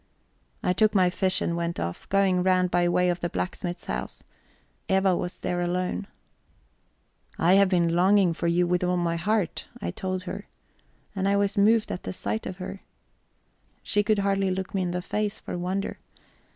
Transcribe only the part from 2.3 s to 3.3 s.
round by way of the